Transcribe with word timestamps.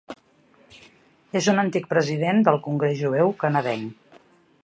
És 1.41 1.49
un 1.53 1.61
antic 1.65 1.85
president 1.91 2.41
del 2.49 2.59
Congrés 2.71 2.99
jueu 3.05 3.33
canadenc. 3.47 4.21